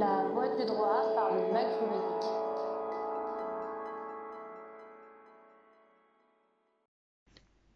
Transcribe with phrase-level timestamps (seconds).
[0.00, 1.40] la voie du droit par le.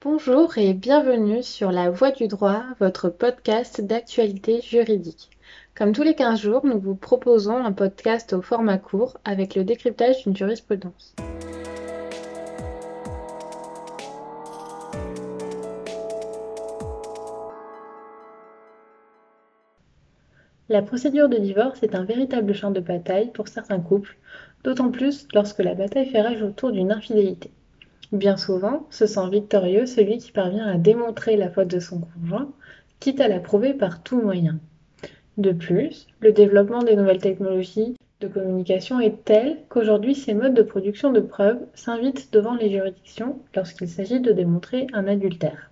[0.00, 5.28] Bonjour et bienvenue sur La Voie du droit, votre podcast d'actualité juridique.
[5.74, 9.64] Comme tous les 15 jours, nous vous proposons un podcast au format court avec le
[9.64, 11.14] décryptage d'une jurisprudence.
[20.70, 24.16] La procédure de divorce est un véritable champ de bataille pour certains couples,
[24.62, 27.50] d'autant plus lorsque la bataille fait rage autour d'une infidélité.
[28.12, 32.50] Bien souvent, se sent victorieux celui qui parvient à démontrer la faute de son conjoint,
[32.98, 34.58] quitte à la prouver par tout moyen.
[35.36, 40.62] De plus, le développement des nouvelles technologies de communication est tel qu'aujourd'hui ces modes de
[40.62, 45.70] production de preuves s'invitent devant les juridictions lorsqu'il s'agit de démontrer un adultère.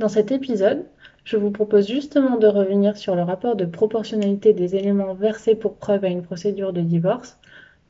[0.00, 0.84] Dans cet épisode,
[1.28, 5.74] je vous propose justement de revenir sur le rapport de proportionnalité des éléments versés pour
[5.74, 7.38] preuve à une procédure de divorce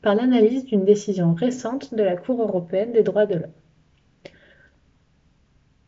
[0.01, 4.33] par l'analyse d'une décision récente de la Cour européenne des droits de l'homme.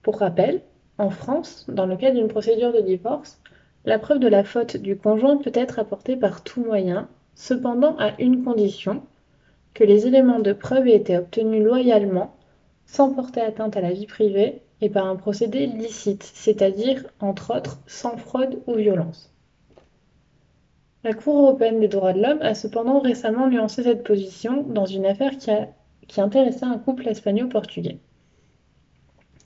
[0.01, 0.61] Pour rappel,
[0.97, 3.41] en France, dans le cas d'une procédure de divorce,
[3.83, 8.13] la preuve de la faute du conjoint peut être apportée par tout moyen, cependant à
[8.21, 9.03] une condition,
[9.73, 12.33] que les éléments de preuve aient été obtenus loyalement,
[12.85, 17.79] sans porter atteinte à la vie privée et par un procédé licite, c'est-à-dire, entre autres,
[17.85, 19.31] sans fraude ou violence.
[21.03, 25.05] La Cour européenne des droits de l'homme a cependant récemment nuancé cette position dans une
[25.05, 27.97] affaire qui, intéressait un couple espagnol-portugais.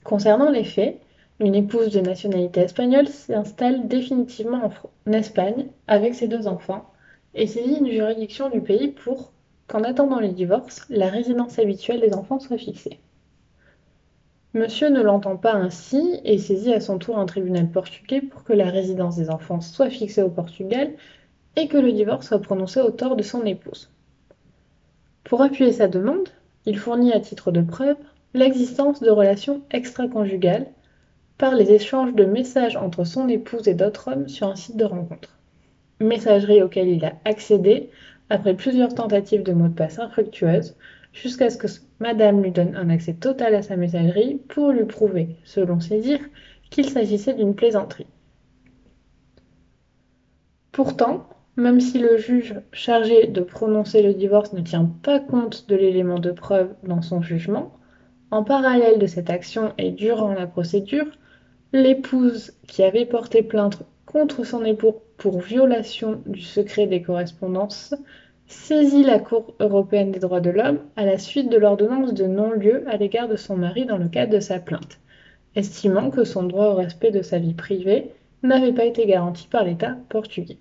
[0.04, 1.00] Concernant les faits,
[1.38, 4.70] une épouse de nationalité espagnole s'installe définitivement
[5.06, 6.84] en Espagne avec ses deux enfants
[7.34, 9.32] et saisit une juridiction du pays pour
[9.66, 13.00] qu'en attendant le divorce, la résidence habituelle des enfants soit fixée.
[14.56, 18.54] Monsieur ne l'entend pas ainsi et saisit à son tour un tribunal portugais pour que
[18.54, 20.94] la résidence des enfants soit fixée au Portugal
[21.56, 23.90] et que le divorce soit prononcé au tort de son épouse.
[25.24, 26.30] Pour appuyer sa demande,
[26.64, 27.98] il fournit à titre de preuve
[28.32, 30.68] l'existence de relations extra-conjugales
[31.36, 34.86] par les échanges de messages entre son épouse et d'autres hommes sur un site de
[34.86, 35.36] rencontre.
[36.00, 37.90] Messagerie auquel il a accédé
[38.30, 40.76] après plusieurs tentatives de mots de passe infructueuses,
[41.22, 41.66] jusqu'à ce que
[41.98, 46.24] madame lui donne un accès total à sa messagerie pour lui prouver, selon ses dires,
[46.70, 48.06] qu'il s'agissait d'une plaisanterie.
[50.72, 51.26] Pourtant,
[51.56, 56.18] même si le juge chargé de prononcer le divorce ne tient pas compte de l'élément
[56.18, 57.72] de preuve dans son jugement,
[58.30, 61.06] en parallèle de cette action et durant la procédure,
[61.72, 67.94] l'épouse qui avait porté plainte contre son époux pour violation du secret des correspondances
[68.46, 72.84] saisit la Cour européenne des droits de l'homme à la suite de l'ordonnance de non-lieu
[72.88, 74.98] à l'égard de son mari dans le cadre de sa plainte,
[75.54, 78.12] estimant que son droit au respect de sa vie privée
[78.42, 80.58] n'avait pas été garanti par l'État portugais.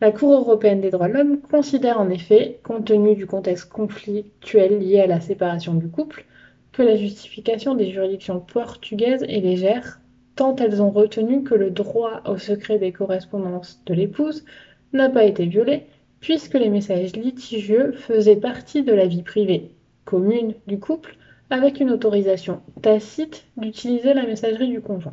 [0.00, 4.78] La Cour européenne des droits de l'homme considère en effet, compte tenu du contexte conflictuel
[4.78, 6.26] lié à la séparation du couple,
[6.72, 10.00] que la justification des juridictions portugaises est légère,
[10.34, 14.44] tant elles ont retenu que le droit au secret des correspondances de l'épouse
[14.92, 15.86] n'a pas été violé
[16.24, 19.72] puisque les messages litigieux faisaient partie de la vie privée
[20.06, 21.18] commune du couple
[21.50, 25.12] avec une autorisation tacite d'utiliser la messagerie du conjoint.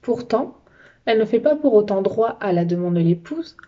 [0.00, 0.56] Pourtant,
[1.04, 3.58] elle ne fait pas pour autant droit à la demande de l'épouse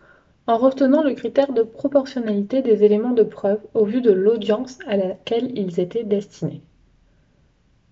[0.46, 4.96] en retenant le critère de proportionnalité des éléments de preuve au vu de l'audience à
[4.96, 6.62] laquelle ils étaient destinés.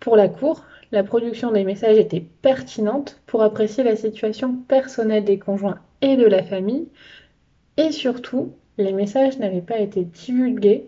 [0.01, 5.39] Pour la Cour, la production des messages était pertinente pour apprécier la situation personnelle des
[5.39, 6.89] conjoints et de la famille
[7.77, 10.87] et surtout, les messages n'avaient pas été divulgués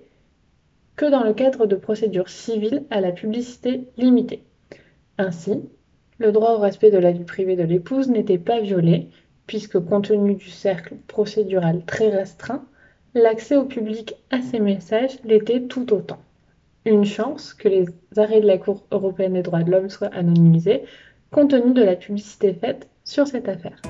[0.96, 4.42] que dans le cadre de procédures civiles à la publicité limitée.
[5.18, 5.62] Ainsi,
[6.18, 9.08] le droit au respect de la vie privée de l'épouse n'était pas violé,
[9.46, 12.64] puisque compte tenu du cercle procédural très restreint,
[13.14, 16.18] l'accès au public à ces messages l'était tout autant.
[16.84, 17.86] Une chance que les
[18.16, 20.84] arrêts de la Cour européenne des droits de l'homme soient anonymisés,
[21.30, 23.80] compte tenu de la publicité faite sur cette affaire.